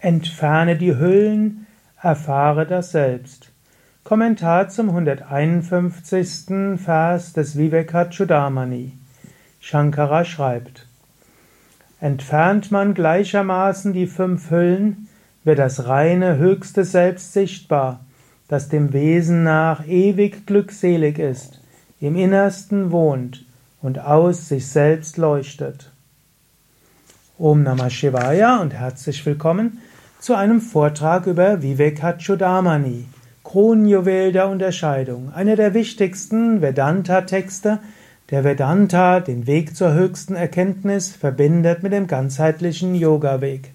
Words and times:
Entferne 0.00 0.76
die 0.76 0.96
Hüllen, 0.96 1.66
erfahre 2.00 2.66
das 2.66 2.92
Selbst. 2.92 3.50
Kommentar 4.04 4.68
zum 4.68 4.90
151. 4.90 6.78
Vers 6.78 7.32
des 7.32 7.58
Vivekachudamani. 7.58 8.92
Shankara 9.58 10.24
schreibt: 10.24 10.86
Entfernt 12.00 12.70
man 12.70 12.94
gleichermaßen 12.94 13.92
die 13.92 14.06
fünf 14.06 14.52
Hüllen, 14.52 15.08
wird 15.42 15.58
das 15.58 15.88
reine 15.88 16.36
höchste 16.36 16.84
Selbst 16.84 17.32
sichtbar, 17.32 18.06
das 18.46 18.68
dem 18.68 18.92
Wesen 18.92 19.42
nach 19.42 19.84
ewig 19.84 20.46
glückselig 20.46 21.18
ist, 21.18 21.60
im 22.00 22.14
Innersten 22.14 22.92
wohnt 22.92 23.44
und 23.82 23.98
aus 23.98 24.48
sich 24.48 24.68
selbst 24.68 25.16
leuchtet. 25.16 25.90
Om 27.36 27.64
Namah 27.64 27.90
Shivaya 27.90 28.58
und 28.58 28.74
herzlich 28.74 29.26
willkommen 29.26 29.78
zu 30.20 30.34
einem 30.34 30.60
Vortrag 30.60 31.26
über 31.26 31.62
Vivekachudamani, 31.62 33.06
Kronjuwel 33.44 34.32
der 34.32 34.48
Unterscheidung, 34.48 35.32
einer 35.32 35.54
der 35.54 35.74
wichtigsten 35.74 36.60
Vedanta-Texte, 36.60 37.78
der 38.30 38.42
Vedanta, 38.42 39.20
den 39.20 39.46
Weg 39.46 39.76
zur 39.76 39.94
höchsten 39.94 40.34
Erkenntnis, 40.34 41.14
verbindet 41.14 41.84
mit 41.84 41.92
dem 41.92 42.08
ganzheitlichen 42.08 42.96
Yoga-Weg. 42.96 43.70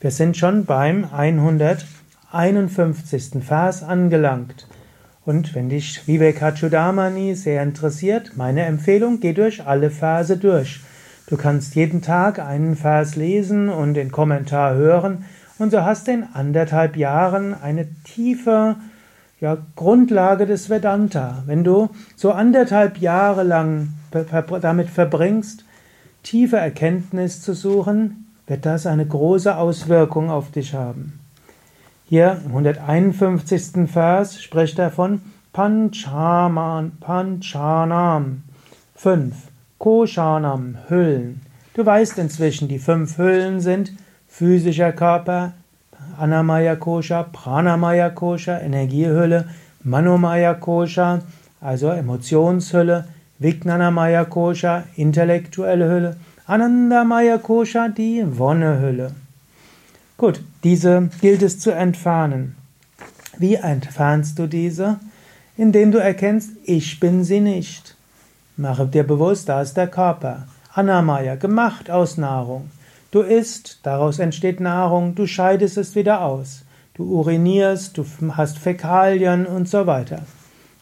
Wir 0.00 0.10
sind 0.10 0.36
schon 0.36 0.66
beim 0.66 1.06
151. 1.10 3.42
Vers 3.42 3.82
angelangt. 3.82 4.68
Und 5.24 5.54
wenn 5.54 5.70
dich 5.70 6.06
Vivekachudamani 6.06 7.34
sehr 7.34 7.62
interessiert, 7.62 8.32
meine 8.36 8.66
Empfehlung, 8.66 9.20
geh 9.20 9.32
durch 9.32 9.66
alle 9.66 9.90
Verse 9.90 10.36
durch. 10.36 10.82
Du 11.28 11.36
kannst 11.36 11.74
jeden 11.74 12.02
Tag 12.02 12.38
einen 12.38 12.76
Vers 12.76 13.16
lesen 13.16 13.70
und 13.70 13.94
den 13.94 14.12
Kommentar 14.12 14.74
hören 14.74 15.24
und 15.58 15.70
so 15.70 15.82
hast 15.82 16.06
du 16.06 16.12
in 16.12 16.24
anderthalb 16.34 16.96
Jahren 16.96 17.54
eine 17.54 17.88
tiefe 18.04 18.76
ja, 19.40 19.58
Grundlage 19.76 20.46
des 20.46 20.68
Vedanta. 20.68 21.42
Wenn 21.46 21.64
du 21.64 21.90
so 22.16 22.32
anderthalb 22.32 22.98
Jahre 22.98 23.44
lang 23.44 23.88
damit 24.60 24.90
verbringst, 24.90 25.64
tiefe 26.22 26.56
Erkenntnis 26.56 27.42
zu 27.42 27.54
suchen, 27.54 28.26
wird 28.46 28.66
das 28.66 28.86
eine 28.86 29.06
große 29.06 29.56
Auswirkung 29.56 30.30
auf 30.30 30.50
dich 30.50 30.74
haben. 30.74 31.20
Hier 32.06 32.40
im 32.44 32.52
151. 32.52 33.88
Vers 33.90 34.42
spricht 34.42 34.78
er 34.78 34.90
von 34.90 35.20
Panchaman, 35.52 36.92
Panchanam. 37.00 38.42
Fünf. 38.94 39.34
Koshanam, 39.78 40.78
Hüllen. 40.88 41.40
Du 41.74 41.86
weißt 41.86 42.18
inzwischen, 42.18 42.66
die 42.66 42.78
fünf 42.78 43.18
Hüllen 43.18 43.60
sind 43.60 43.92
physischer 44.28 44.92
Körper, 44.92 45.52
Anamaya 46.18 46.76
Kosha, 46.76 47.24
Pranamaya 47.32 48.10
Kosha, 48.10 48.60
Energiehülle, 48.60 49.48
Manomaya 49.84 50.54
Kosha, 50.54 51.22
also 51.60 51.90
Emotionshülle, 51.90 53.04
Vijnanamaya 53.40 54.24
Kosha, 54.24 54.84
intellektuelle 54.96 55.88
Hülle, 55.88 56.16
Anandamaya 56.46 57.38
Kosha, 57.38 57.88
die 57.88 58.24
Wonnehülle. 58.38 59.12
Gut, 60.16 60.40
diese 60.64 61.08
gilt 61.20 61.42
es 61.42 61.60
zu 61.60 61.70
entfernen. 61.70 62.56
Wie 63.38 63.54
entfernst 63.54 64.38
du 64.38 64.46
diese? 64.46 64.98
Indem 65.56 65.92
du 65.92 65.98
erkennst, 65.98 66.50
ich 66.64 66.98
bin 66.98 67.24
sie 67.24 67.40
nicht. 67.40 67.96
Mache 68.56 68.86
dir 68.86 69.04
bewusst, 69.04 69.48
da 69.48 69.62
ist 69.62 69.76
der 69.76 69.86
Körper. 69.86 70.48
Anamaya, 70.74 71.36
gemacht 71.36 71.90
aus 71.90 72.16
Nahrung. 72.16 72.70
Du 73.10 73.20
isst, 73.20 73.80
daraus 73.84 74.18
entsteht 74.18 74.60
Nahrung, 74.60 75.14
du 75.14 75.26
scheidest 75.26 75.78
es 75.78 75.94
wieder 75.94 76.20
aus. 76.22 76.64
Du 76.92 77.04
urinierst, 77.04 77.96
du 77.96 78.04
hast 78.32 78.58
Fäkalien 78.58 79.46
und 79.46 79.66
so 79.66 79.86
weiter. 79.86 80.26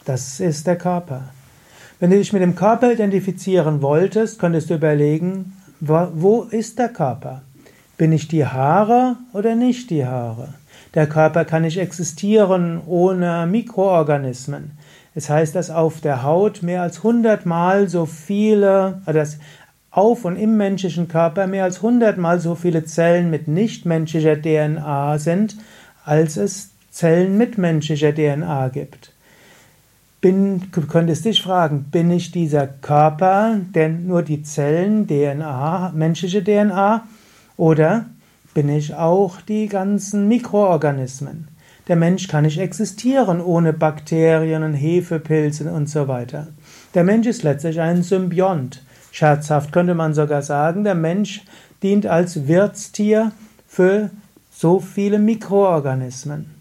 Das 0.05 0.41
ist 0.41 0.67
der 0.67 0.77
Körper. 0.77 1.29
Wenn 2.01 2.11
du 2.11 2.17
dich 2.19 2.33
mit 2.33 2.42
dem 2.42 2.57
Körper 2.57 2.92
identifizieren 2.92 3.81
wolltest, 3.81 4.41
könntest 4.41 4.70
du 4.70 4.75
überlegen, 4.75 5.53
wo 5.79 6.42
ist 6.42 6.81
der 6.81 6.89
Körper? 6.89 7.42
Bin 7.97 8.11
ich 8.11 8.27
die 8.27 8.45
Haare 8.45 9.17
oder 9.33 9.55
nicht 9.55 9.91
die 9.91 10.05
Haare? 10.05 10.55
Der 10.95 11.07
Körper 11.07 11.45
kann 11.45 11.63
nicht 11.63 11.79
existieren 11.79 12.81
ohne 12.86 13.47
Mikroorganismen. 13.47 14.73
Es 15.15 15.31
heißt, 15.31 15.55
dass 15.55 15.70
auf 15.70 16.01
der 16.01 16.23
Haut 16.23 16.63
mehr 16.63 16.83
als 16.83 17.03
hundertmal 17.03 17.89
so 17.89 18.05
viele, 18.05 19.01
also 19.07 19.19
dass 19.19 19.39
auf 19.96 20.27
und 20.27 20.36
im 20.36 20.58
menschlichen 20.58 21.08
Körper 21.08 21.46
mehr 21.46 21.64
als 21.64 21.80
hundertmal 21.80 22.39
so 22.39 22.55
viele 22.55 22.84
Zellen 22.84 23.30
mit 23.30 23.48
nichtmenschlicher 23.48 24.40
DNA 24.40 25.18
sind, 25.18 25.57
als 26.05 26.36
es 26.36 26.70
Zellen 26.90 27.39
mit 27.39 27.57
menschlicher 27.57 28.14
DNA 28.14 28.68
gibt. 28.68 29.12
Bin, 30.20 30.62
du 30.70 30.83
könntest 30.86 31.24
dich 31.24 31.42
fragen, 31.42 31.86
bin 31.90 32.11
ich 32.11 32.30
dieser 32.30 32.67
Körper, 32.67 33.58
denn 33.74 34.06
nur 34.06 34.23
die 34.23 34.42
Zellen, 34.42 35.06
DNA, 35.06 35.92
menschliche 35.95 36.45
DNA, 36.45 37.06
oder 37.56 38.06
bin 38.52 38.68
ich 38.68 38.95
auch 38.95 39.40
die 39.40 39.67
ganzen 39.67 40.29
Mikroorganismen? 40.29 41.48
Der 41.89 41.96
Mensch 41.96 42.29
kann 42.29 42.45
nicht 42.45 42.58
existieren 42.58 43.40
ohne 43.40 43.73
Bakterien 43.73 44.62
und 44.62 44.74
Hefepilze 44.74 45.73
und 45.73 45.89
so 45.89 46.08
weiter. 46.08 46.48
Der 46.95 47.05
Mensch 47.05 47.27
ist 47.27 47.45
letztlich 47.45 47.80
ein 47.80 48.02
Symbiont. 48.02 48.83
Scherzhaft 49.17 49.73
könnte 49.73 49.95
man 49.95 50.13
sogar 50.13 50.43
sagen, 50.43 50.85
der 50.85 50.95
Mensch 50.95 51.43
dient 51.83 52.07
als 52.07 52.49
Wirtstier 52.49 53.33
für 53.67 54.11
so 54.53 54.79
viele 54.79 55.19
Mikroorganismen. 55.19 56.55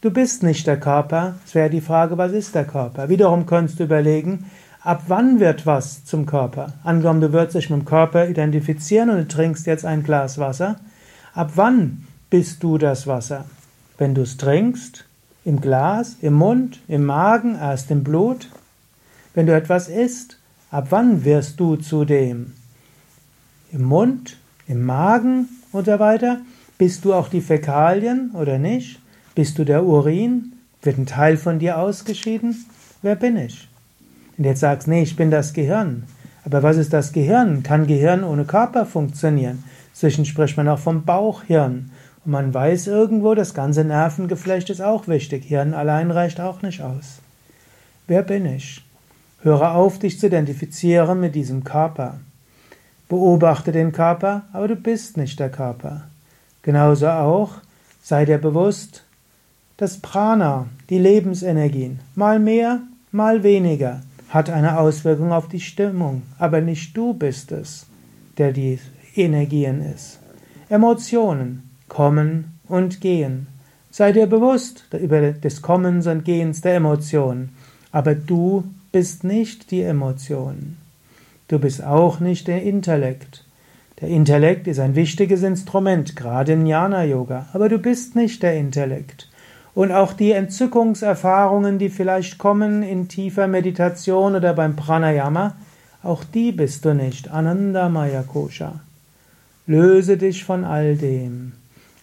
Du 0.00 0.10
bist 0.10 0.42
nicht 0.42 0.66
der 0.66 0.80
Körper. 0.80 1.34
Es 1.44 1.54
wäre 1.54 1.68
die 1.68 1.82
Frage, 1.82 2.16
was 2.16 2.32
ist 2.32 2.54
der 2.54 2.64
Körper? 2.64 3.10
Wiederum 3.10 3.44
könntest 3.44 3.80
du 3.80 3.84
überlegen, 3.84 4.50
ab 4.80 5.02
wann 5.08 5.40
wird 5.40 5.66
was 5.66 6.06
zum 6.06 6.24
Körper? 6.24 6.72
Angenommen, 6.84 7.20
du 7.20 7.34
würdest 7.34 7.54
dich 7.54 7.68
mit 7.68 7.80
dem 7.80 7.84
Körper 7.84 8.30
identifizieren 8.30 9.10
und 9.10 9.18
du 9.18 9.28
trinkst 9.28 9.66
jetzt 9.66 9.84
ein 9.84 10.04
Glas 10.04 10.38
Wasser. 10.38 10.76
Ab 11.34 11.50
wann 11.56 12.06
bist 12.30 12.62
du 12.62 12.78
das 12.78 13.06
Wasser? 13.06 13.44
Wenn 13.98 14.14
du 14.14 14.22
es 14.22 14.38
trinkst, 14.38 15.04
im 15.44 15.60
Glas, 15.60 16.16
im 16.22 16.32
Mund, 16.32 16.80
im 16.88 17.04
Magen, 17.04 17.56
erst 17.56 17.90
im 17.90 18.04
Blut. 18.04 18.48
Wenn 19.34 19.44
du 19.44 19.54
etwas 19.54 19.90
isst, 19.90 20.38
ab 20.74 20.88
wann 20.90 21.24
wirst 21.24 21.60
du 21.60 21.76
zu 21.76 22.04
dem? 22.04 22.52
Im 23.70 23.84
Mund, 23.84 24.36
im 24.66 24.84
Magen 24.84 25.48
und 25.70 25.86
so 25.86 26.00
weiter? 26.00 26.40
Bist 26.78 27.04
du 27.04 27.14
auch 27.14 27.28
die 27.28 27.42
Fäkalien 27.42 28.32
oder 28.32 28.58
nicht? 28.58 28.98
Bist 29.36 29.56
du 29.56 29.64
der 29.64 29.84
Urin? 29.84 30.54
Wird 30.82 30.98
ein 30.98 31.06
Teil 31.06 31.36
von 31.36 31.60
dir 31.60 31.78
ausgeschieden? 31.78 32.66
Wer 33.02 33.14
bin 33.14 33.36
ich? 33.36 33.68
Und 34.36 34.44
jetzt 34.44 34.60
sagst, 34.60 34.88
nee, 34.88 35.04
ich 35.04 35.14
bin 35.14 35.30
das 35.30 35.52
Gehirn. 35.52 36.02
Aber 36.44 36.64
was 36.64 36.76
ist 36.76 36.92
das 36.92 37.12
Gehirn? 37.12 37.62
Kann 37.62 37.86
Gehirn 37.86 38.24
ohne 38.24 38.44
Körper 38.44 38.84
funktionieren? 38.84 39.62
Zwischen 39.92 40.24
spricht 40.24 40.56
man 40.56 40.68
auch 40.68 40.80
vom 40.80 41.04
Bauchhirn. 41.04 41.92
Und 42.24 42.32
man 42.32 42.52
weiß 42.52 42.88
irgendwo, 42.88 43.36
das 43.36 43.54
ganze 43.54 43.84
Nervengeflecht 43.84 44.70
ist 44.70 44.80
auch 44.80 45.06
wichtig. 45.06 45.44
Hirn 45.44 45.72
allein 45.72 46.10
reicht 46.10 46.40
auch 46.40 46.62
nicht 46.62 46.82
aus. 46.82 47.20
Wer 48.08 48.22
bin 48.24 48.44
ich? 48.44 48.83
Höre 49.44 49.74
auf, 49.74 49.98
dich 49.98 50.18
zu 50.18 50.28
identifizieren 50.28 51.20
mit 51.20 51.34
diesem 51.34 51.64
Körper. 51.64 52.18
Beobachte 53.10 53.72
den 53.72 53.92
Körper, 53.92 54.44
aber 54.54 54.68
du 54.68 54.76
bist 54.76 55.18
nicht 55.18 55.38
der 55.38 55.50
Körper. 55.50 56.04
Genauso 56.62 57.08
auch, 57.08 57.50
sei 58.02 58.24
dir 58.24 58.38
bewusst, 58.38 59.04
das 59.76 59.98
Prana, 59.98 60.66
die 60.88 60.98
Lebensenergien, 60.98 62.00
mal 62.14 62.38
mehr, 62.38 62.80
mal 63.12 63.42
weniger, 63.42 64.00
hat 64.30 64.48
eine 64.48 64.78
Auswirkung 64.78 65.30
auf 65.30 65.46
die 65.46 65.60
Stimmung, 65.60 66.22
aber 66.38 66.62
nicht 66.62 66.96
du 66.96 67.12
bist 67.12 67.52
es, 67.52 67.84
der 68.38 68.50
die 68.52 68.78
Energien 69.14 69.82
ist. 69.82 70.20
Emotionen, 70.70 71.68
Kommen 71.88 72.58
und 72.66 73.02
Gehen. 73.02 73.46
Sei 73.90 74.10
dir 74.12 74.26
bewusst 74.26 74.86
über 74.98 75.32
des 75.32 75.60
Kommens 75.60 76.06
und 76.06 76.24
Gehens 76.24 76.62
der 76.62 76.76
Emotionen, 76.76 77.50
aber 77.92 78.14
du 78.14 78.64
bist 78.94 79.24
nicht 79.24 79.72
die 79.72 79.82
Emotionen. 79.82 80.78
Du 81.48 81.58
bist 81.58 81.82
auch 81.82 82.20
nicht 82.20 82.46
der 82.46 82.62
Intellekt. 82.62 83.44
Der 84.00 84.08
Intellekt 84.08 84.68
ist 84.68 84.78
ein 84.78 84.94
wichtiges 84.94 85.42
Instrument, 85.42 86.14
gerade 86.14 86.52
im 86.52 86.64
Jnana-Yoga, 86.64 87.46
aber 87.52 87.68
du 87.68 87.78
bist 87.78 88.14
nicht 88.14 88.44
der 88.44 88.54
Intellekt. 88.54 89.28
Und 89.74 89.90
auch 89.90 90.12
die 90.12 90.30
Entzückungserfahrungen, 90.30 91.80
die 91.80 91.88
vielleicht 91.88 92.38
kommen 92.38 92.84
in 92.84 93.08
tiefer 93.08 93.48
Meditation 93.48 94.36
oder 94.36 94.54
beim 94.54 94.76
Pranayama, 94.76 95.56
auch 96.04 96.22
die 96.22 96.52
bist 96.52 96.84
du 96.84 96.94
nicht. 96.94 97.32
Ananda 97.32 97.88
Maya 97.88 98.22
Kosha. 98.22 98.78
Löse 99.66 100.16
dich 100.18 100.44
von 100.44 100.62
all 100.62 100.94
dem. 100.94 101.54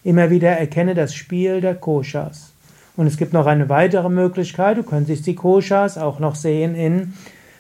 Immer 0.04 0.30
wieder 0.30 0.50
erkenne 0.50 0.94
das 0.94 1.14
Spiel 1.14 1.62
der 1.62 1.76
Koshas. 1.76 2.52
Und 2.98 3.08
es 3.08 3.18
gibt 3.18 3.34
noch 3.34 3.46
eine 3.46 3.70
weitere 3.70 4.10
Möglichkeit, 4.10 4.78
du 4.78 4.84
könntest 4.84 5.26
die 5.26 5.36
Koshas 5.36 5.98
auch 5.98 6.20
noch 6.20 6.36
sehen 6.36 6.76
in 6.76 7.14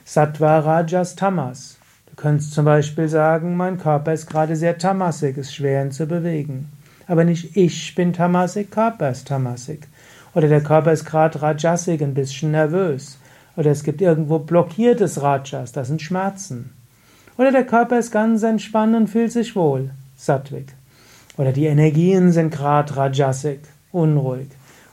Sattva 0.04 0.60
Rajas 0.60 1.16
Tamas. 1.16 1.78
Du 2.08 2.16
könntest 2.16 2.54
zum 2.54 2.66
Beispiel 2.66 3.08
sagen, 3.08 3.56
mein 3.56 3.78
Körper 3.78 4.14
ist 4.14 4.28
gerade 4.28 4.56
sehr 4.58 4.78
tamasig, 4.78 5.38
ist 5.38 5.56
schwer 5.56 5.84
ihn 5.84 5.92
zu 5.92 6.06
bewegen. 6.06 6.70
Aber 7.08 7.24
nicht 7.24 7.56
ich 7.56 7.96
bin 7.96 8.14
Tamasik, 8.14 8.72
Körper 8.72 9.12
ist 9.12 9.28
Tamasik. 9.28 9.88
Oder 10.34 10.48
der 10.48 10.62
Körper 10.62 10.92
ist 10.92 11.06
gerade 11.06 11.42
Rajasik, 11.42 12.02
ein 12.02 12.14
bisschen 12.14 12.52
nervös. 12.52 13.18
Oder 13.56 13.72
es 13.72 13.84
gibt 13.84 14.02
irgendwo 14.02 14.40
blockiertes 14.40 15.22
Rajas, 15.22 15.72
das 15.72 15.88
sind 15.88 16.02
Schmerzen. 16.02 16.74
Oder 17.38 17.52
der 17.52 17.66
Körper 17.66 17.98
ist 18.00 18.12
ganz 18.12 18.44
entspannt 18.44 18.96
und 18.96 19.08
fühlt 19.08 19.32
sich 19.32 19.56
wohl, 19.56 19.92
Sattvik. 20.18 20.74
Oder 21.38 21.52
die 21.52 21.66
Energien 21.66 22.32
sind 22.32 22.52
gerade 22.52 22.96
Rajasik, 22.96 23.62
unruhig. 23.92 24.48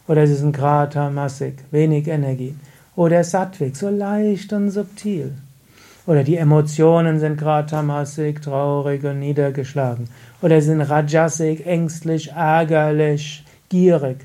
Oder 0.08 0.26
sie 0.26 0.34
sind 0.34 0.56
gerade 0.56 0.92
Tamasik, 0.92 1.64
wenig 1.70 2.08
Energie. 2.08 2.56
Oder 2.96 3.22
Sattvik, 3.22 3.76
so 3.76 3.90
leicht 3.90 4.52
und 4.52 4.70
subtil. 4.70 5.34
Oder 6.06 6.24
die 6.24 6.36
Emotionen 6.36 7.20
sind 7.20 7.36
gerade 7.36 7.68
Tamasik, 7.68 8.40
traurig 8.40 9.04
und 9.04 9.20
niedergeschlagen. 9.20 10.08
Oder 10.40 10.62
sind 10.62 10.80
Rajasik, 10.80 11.66
ängstlich, 11.66 12.32
ärgerlich, 12.32 13.44
gierig. 13.68 14.16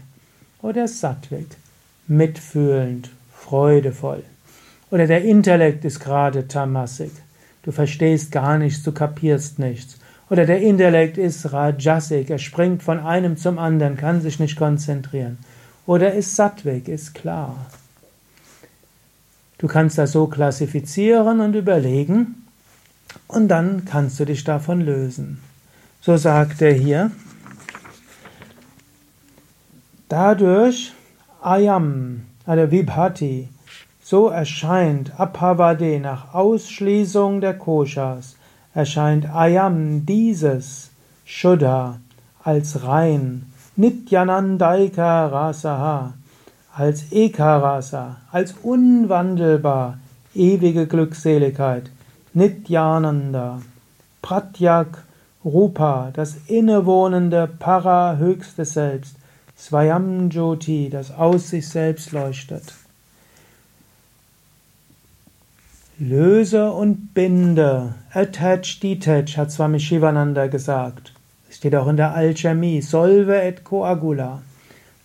Oder 0.62 0.88
Sattvik, 0.88 1.48
mitfühlend, 2.08 3.10
freudevoll. 3.36 4.24
Oder 4.90 5.08
der 5.08 5.26
Intellekt 5.26 5.84
ist 5.84 6.00
gerade 6.00 6.48
Tamasik. 6.48 7.12
Du 7.64 7.74
verstehst 7.74 8.32
gar 8.32 8.58
nichts, 8.58 8.84
du 8.84 8.94
kapierst 8.94 9.60
nichts. 9.60 9.98
Oder 10.30 10.46
der 10.46 10.62
Intellekt 10.62 11.18
ist 11.18 11.52
Rajasik, 11.52 12.30
er 12.30 12.40
springt 12.40 12.82
von 12.82 13.00
einem 13.00 13.36
zum 13.36 13.60
anderen, 13.60 13.98
kann 13.98 14.22
sich 14.22 14.40
nicht 14.40 14.56
konzentrieren. 14.56 15.38
Oder 15.86 16.14
ist 16.14 16.36
Sattvik, 16.36 16.88
ist 16.88 17.14
klar. 17.14 17.66
Du 19.58 19.68
kannst 19.68 19.98
das 19.98 20.12
so 20.12 20.28
klassifizieren 20.28 21.40
und 21.40 21.56
überlegen 21.56 22.48
und 23.28 23.48
dann 23.48 23.86
kannst 23.86 24.20
du 24.20 24.26
dich 24.26 24.44
davon 24.44 24.82
lösen. 24.82 25.40
So 26.02 26.18
sagt 26.18 26.62
er 26.62 26.74
hier, 26.74 27.12
dadurch 30.10 30.94
Ayam, 31.42 32.24
also 32.46 32.72
Vibhati, 32.72 33.50
so 34.04 34.28
erscheint 34.28 35.18
Apavade 35.18 36.00
nach 36.00 36.34
Ausschließung 36.34 37.40
der 37.40 37.58
Koshas, 37.58 38.36
erscheint 38.74 39.34
Ayam 39.34 40.06
dieses 40.06 40.90
Shuddha 41.24 42.00
als 42.44 42.84
rein, 42.84 43.53
Nityanandaika 43.76 45.28
Rasaha, 45.28 46.14
als 46.76 47.12
Ekarasa, 47.12 48.18
als 48.32 48.54
unwandelbar, 48.62 49.98
ewige 50.36 50.86
Glückseligkeit, 50.86 51.90
Nityananda, 52.34 53.62
Pratyak 54.22 55.04
Rupa, 55.44 56.12
das 56.14 56.36
innewohnende 56.48 57.48
Para 57.48 58.18
höchste 58.18 58.64
Selbst, 58.64 59.16
Swayam 59.58 60.30
Jyoti, 60.30 60.90
das 60.90 61.12
aus 61.12 61.50
sich 61.50 61.68
selbst 61.68 62.12
leuchtet. 62.12 62.74
Löse 66.00 66.72
und 66.72 67.14
binde, 67.14 67.96
attach, 68.14 68.80
detach, 68.82 69.38
hat 69.38 69.52
Swami 69.52 69.80
Shivananda 69.80 70.48
gesagt. 70.48 71.14
Steht 71.64 71.78
auch 71.78 71.88
in 71.88 71.96
der 71.96 72.14
Alchemie, 72.14 72.82
solve 72.82 73.42
et 73.42 73.64
coagula. 73.64 74.42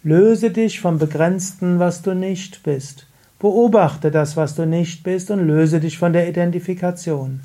Löse 0.02 0.50
dich 0.50 0.80
vom 0.80 0.98
Begrenzten, 0.98 1.78
was 1.78 2.02
du 2.02 2.14
nicht 2.14 2.64
bist. 2.64 3.06
Beobachte 3.38 4.10
das, 4.10 4.36
was 4.36 4.56
du 4.56 4.66
nicht 4.66 5.04
bist, 5.04 5.30
und 5.30 5.46
löse 5.46 5.78
dich 5.78 5.98
von 5.98 6.12
der 6.12 6.28
Identifikation. 6.28 7.42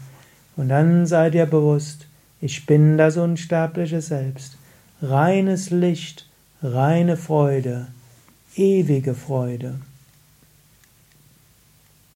Und 0.58 0.70
dann 0.70 1.06
sei 1.06 1.30
dir 1.30 1.46
bewusst, 1.46 2.08
ich 2.42 2.66
bin 2.66 2.98
das 2.98 3.18
unsterbliche 3.18 4.02
Selbst. 4.02 4.58
Reines 5.00 5.70
Licht, 5.70 6.28
reine 6.64 7.16
Freude, 7.16 7.86
ewige 8.56 9.14
Freude. 9.14 9.76